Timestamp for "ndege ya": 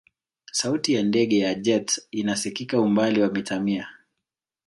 1.03-1.53